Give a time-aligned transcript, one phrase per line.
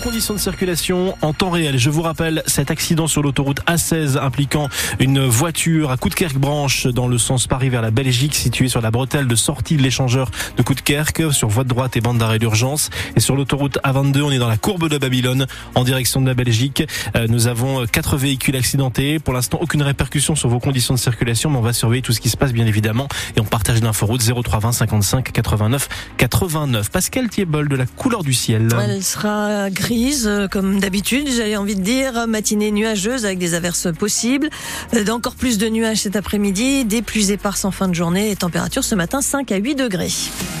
[0.00, 1.78] conditions de circulation en temps réel.
[1.78, 4.68] Je vous rappelle cet accident sur l'autoroute A16 impliquant
[4.98, 9.28] une voiture à Coudekerque-Branche dans le sens Paris vers la Belgique située sur la bretelle
[9.28, 12.88] de sortie de l'échangeur de Coudekerque sur voie de droite et bande d'arrêt d'urgence.
[13.14, 16.34] Et sur l'autoroute A22, on est dans la courbe de Babylone en direction de la
[16.34, 16.82] Belgique.
[17.14, 19.18] Euh, nous avons quatre véhicules accidentés.
[19.18, 22.20] Pour l'instant, aucune répercussion sur vos conditions de circulation, mais on va surveiller tout ce
[22.20, 26.90] qui se passe bien évidemment et on partage l'inforoute 0320 55 89 89.
[26.90, 28.68] Pascal Thiebol de la couleur du ciel.
[28.82, 33.88] Elle sera grise euh, comme d'habitude, j'avais envie de dire, matinée nuageuse avec des averses
[33.92, 34.48] possibles,
[34.94, 38.36] euh, encore plus de nuages cet après-midi, des pluies éparses en fin de journée et
[38.36, 40.12] température ce matin 5 à 8 degrés.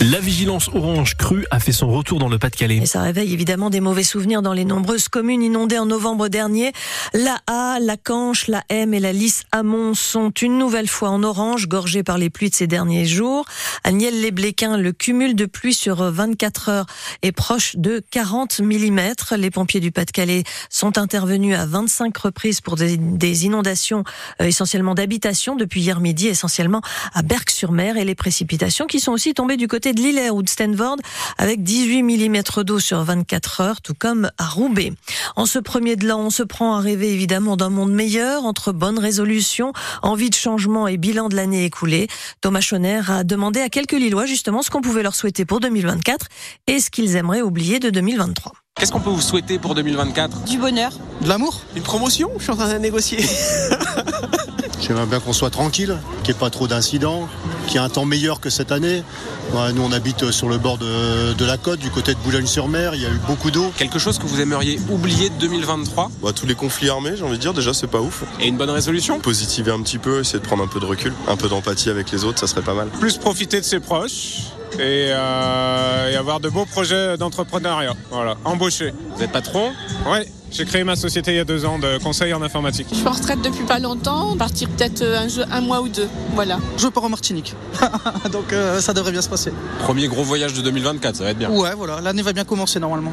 [0.00, 2.78] La vigilance orange crue a fait son retour dans le Pas-de-Calais.
[2.82, 6.72] Et ça réveille évidemment des mauvais souvenirs dans les nombreuses communes inondées en novembre dernier.
[7.12, 11.24] La A, la Canche, la M et la Lys Amont sont une nouvelle fois en
[11.24, 13.44] orange, gorgées par les pluies de ces derniers jours.
[13.82, 16.86] À Niel-les-Bléquins, le cumul de pluie sur 24 heures
[17.22, 19.15] est proche de 40 mm.
[19.36, 24.04] Les pompiers du Pas-de-Calais sont intervenus à 25 reprises pour des, inondations
[24.40, 26.80] euh, essentiellement d'habitation depuis hier midi, essentiellement
[27.12, 30.48] à Berck-sur-Mer et les précipitations qui sont aussi tombées du côté de Lillers ou de
[30.48, 30.96] Stanford
[31.38, 34.92] avec 18 mm d'eau sur 24 heures, tout comme à Roubaix.
[35.34, 38.72] En ce premier de l'an, on se prend à rêver évidemment d'un monde meilleur entre
[38.72, 39.72] bonnes résolutions,
[40.02, 42.08] envie de changement et bilan de l'année écoulée.
[42.40, 46.26] Thomas Schoner a demandé à quelques Lillois justement ce qu'on pouvait leur souhaiter pour 2024
[46.66, 48.52] et ce qu'ils aimeraient oublier de 2023.
[48.78, 50.92] Qu'est-ce qu'on peut vous souhaiter pour 2024 Du bonheur.
[51.22, 51.62] De l'amour?
[51.76, 52.30] Une promotion?
[52.36, 53.24] Je suis en train de négocier.
[54.82, 57.26] J'aimerais bien qu'on soit tranquille, qu'il n'y ait pas trop d'incidents,
[57.66, 59.02] qu'il y ait un temps meilleur que cette année.
[59.74, 62.94] nous, on habite sur le bord de, la côte, du côté de Boulogne-sur-Mer.
[62.94, 63.72] Il y a eu beaucoup d'eau.
[63.78, 67.38] Quelque chose que vous aimeriez oublier de 2023 bah, Tous les conflits armés, j'ai envie
[67.38, 68.24] de dire, déjà, c'est pas ouf.
[68.40, 69.20] Et une bonne résolution?
[69.20, 72.10] Positiver un petit peu, essayer de prendre un peu de recul, un peu d'empathie avec
[72.10, 72.88] les autres, ça serait pas mal.
[73.00, 77.94] Plus profiter de ses proches euh, et, avoir de beaux projets d'entrepreneuriat.
[78.10, 78.92] Voilà, embaucher.
[79.14, 79.72] Vous êtes patron?
[80.06, 80.18] Oui.
[80.50, 82.86] J'ai créé ma société il y a deux ans de conseil en informatique.
[82.90, 86.08] Je suis en retraite depuis pas longtemps, partir peut-être un, un, mois ou deux.
[86.34, 86.58] Voilà.
[86.78, 87.54] Je pars en Martinique.
[88.32, 89.52] Donc euh, ça devrait bien se passer.
[89.80, 91.50] Premier gros voyage de 2024, ça va être bien.
[91.50, 92.00] Ouais, voilà.
[92.00, 93.12] L'année va bien commencer normalement.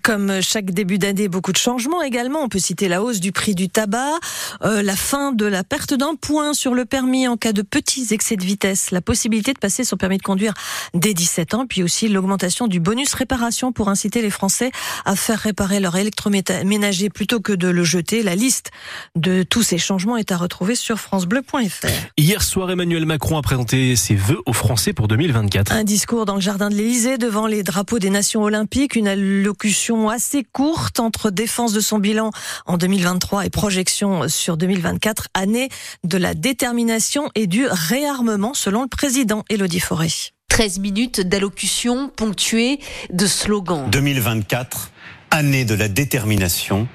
[0.00, 2.40] Comme chaque début d'année, beaucoup de changements également.
[2.40, 4.18] On peut citer la hausse du prix du tabac,
[4.64, 8.06] euh, la fin de la perte d'un point sur le permis en cas de petits
[8.10, 10.54] excès de vitesse, la possibilité de passer son permis de conduire
[10.94, 14.72] dès 17 ans, puis aussi l'augmentation du bonus réparation pour inciter les Français
[15.04, 18.22] à faire réparer leur électroménager plutôt que de le jeter.
[18.22, 18.70] La liste
[19.14, 21.86] de tous ces changements est à retrouver sur francebleu.fr.
[22.16, 25.72] Hier soir, Emmanuel Macron a présenté ses vœux aux Français pour 2024.
[25.72, 29.81] Un discours dans le jardin de l'Élysée devant les drapeaux des nations olympiques, une allocution
[30.08, 32.30] assez courte entre défense de son bilan
[32.66, 35.68] en 2023 et projection sur 2024, année
[36.04, 40.08] de la détermination et du réarmement selon le président Elodie Forêt.
[40.48, 42.78] 13 minutes d'allocution ponctuée
[43.12, 43.88] de slogans.
[43.90, 44.90] 2024,
[45.30, 46.86] année de la détermination,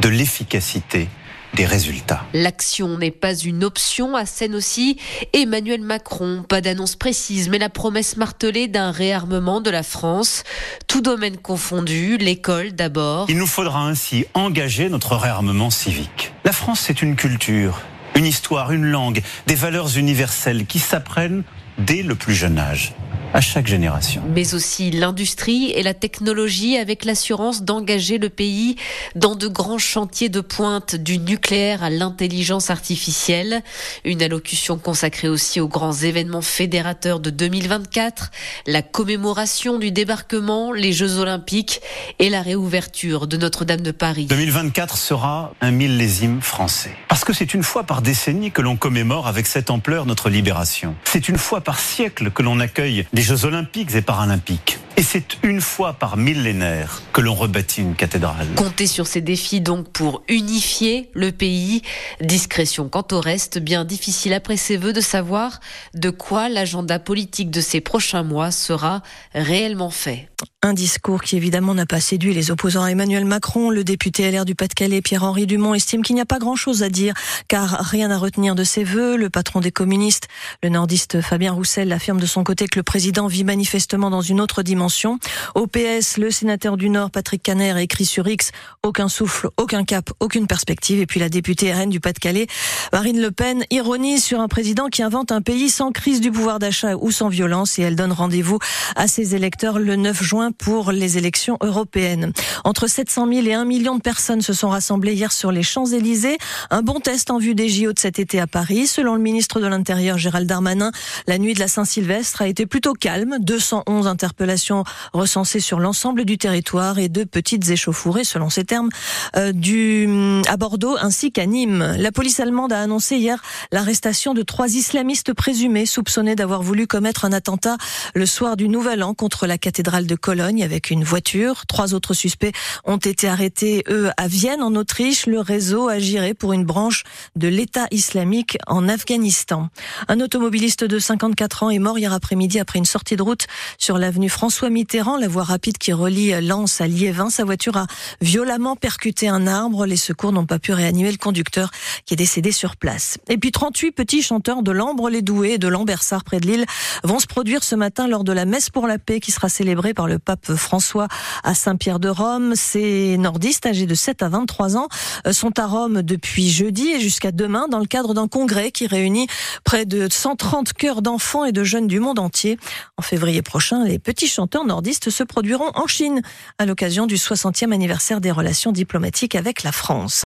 [0.00, 1.08] de l'efficacité
[1.54, 2.24] des résultats.
[2.32, 4.98] L'action n'est pas une option, à scène aussi
[5.32, 6.44] Emmanuel Macron.
[6.48, 10.44] Pas d'annonce précise, mais la promesse martelée d'un réarmement de la France.
[10.86, 13.26] Tout domaine confondu, l'école d'abord.
[13.28, 16.32] Il nous faudra ainsi engager notre réarmement civique.
[16.44, 17.80] La France, c'est une culture,
[18.14, 21.42] une histoire, une langue, des valeurs universelles qui s'apprennent
[21.78, 22.92] dès le plus jeune âge
[23.34, 24.22] à chaque génération.
[24.34, 28.76] Mais aussi l'industrie et la technologie avec l'assurance d'engager le pays
[29.14, 33.62] dans de grands chantiers de pointe du nucléaire à l'intelligence artificielle.
[34.04, 38.30] Une allocution consacrée aussi aux grands événements fédérateurs de 2024,
[38.66, 41.80] la commémoration du débarquement, les Jeux olympiques
[42.18, 44.26] et la réouverture de Notre-Dame de Paris.
[44.26, 46.94] 2024 sera un millésime français.
[47.08, 50.94] Parce que c'est une fois par décennie que l'on commémore avec cette ampleur notre libération.
[51.04, 54.80] C'est une fois par siècle que l'on accueille des Jeux olympiques et paralympiques.
[54.96, 58.48] Et c'est une fois par millénaire que l'on rebâtit une cathédrale.
[58.56, 61.82] Comptez sur ces défis donc pour unifier le pays.
[62.20, 65.60] Discrétion quant au reste, bien difficile après ces vœux de savoir
[65.94, 69.02] de quoi l'agenda politique de ces prochains mois sera
[69.34, 70.28] réellement fait.
[70.64, 73.70] Un discours qui évidemment n'a pas séduit les opposants à Emmanuel Macron.
[73.70, 77.14] Le député LR du Pas-de-Calais, Pierre-Henri Dumont, estime qu'il n'y a pas grand-chose à dire
[77.48, 79.16] car rien à retenir de ses vœux.
[79.16, 80.28] Le patron des communistes,
[80.62, 84.40] le nordiste Fabien Roussel, affirme de son côté que le président vit manifestement dans une
[84.40, 85.18] autre dimension.
[85.54, 88.52] Au PS, le sénateur du Nord, Patrick Caner, écrit sur X
[88.82, 91.00] aucun souffle, aucun cap, aucune perspective.
[91.00, 92.46] Et puis la députée RN du Pas-de-Calais,
[92.92, 96.58] Marine Le Pen, ironise sur un président qui invente un pays sans crise du pouvoir
[96.58, 98.58] d'achat ou sans violence et elle donne rendez-vous
[98.96, 102.32] à ses électeurs le 9 juin pour les élections européennes.
[102.64, 106.38] Entre 700 000 et 1 million de personnes se sont rassemblées hier sur les Champs-Élysées.
[106.70, 108.86] Un bon test en vue des JO de cet été à Paris.
[108.86, 110.90] Selon le ministre de l'Intérieur Gérald Darmanin,
[111.26, 113.36] la nuit de la Saint-Sylvestre a été plutôt calme.
[113.40, 118.88] 211 interpellations recensées sur l'ensemble du territoire et deux petites échauffourées, selon ces termes,
[119.36, 120.08] euh, du,
[120.48, 121.96] à Bordeaux ainsi qu'à Nîmes.
[121.98, 127.26] La police allemande a annoncé hier l'arrestation de trois islamistes présumés soupçonnés d'avoir voulu commettre
[127.26, 127.76] un attentat
[128.14, 131.66] le soir du Nouvel An contre la cathédrale de Cologne avec une voiture.
[131.66, 132.52] Trois autres suspects
[132.84, 135.26] ont été arrêtés, eux, à Vienne, en Autriche.
[135.26, 137.02] Le réseau agirait pour une branche
[137.36, 139.68] de l'État islamique en Afghanistan.
[140.08, 143.46] Un automobiliste de 54 ans est mort hier après-midi après une sortie de route
[143.78, 147.28] sur l'avenue François Mitterrand, la voie rapide qui relie Lens à Liévin.
[147.28, 147.86] Sa voiture a
[148.20, 149.86] violemment percuté un arbre.
[149.86, 151.70] Les secours n'ont pas pu réanimer le conducteur
[152.06, 153.18] qui est décédé sur place.
[153.28, 156.66] Et puis 38 petits chanteurs de l'Ambre-les-Doués et de Lambersart près de Lille
[157.02, 159.94] vont se produire ce matin lors de la messe pour la paix qui sera célébrée
[159.94, 161.08] par le pape François
[161.44, 162.54] à Saint-Pierre de Rome.
[162.56, 164.88] Ces nordistes âgés de 7 à 23 ans
[165.26, 168.86] euh, sont à Rome depuis jeudi et jusqu'à demain dans le cadre d'un congrès qui
[168.86, 169.26] réunit
[169.64, 172.58] près de 130 chœurs d'enfants et de jeunes du monde entier.
[172.96, 176.22] En février prochain, les petits chanteurs nordistes se produiront en Chine
[176.58, 180.12] à l'occasion du 60e anniversaire des relations diplomatiques avec la France.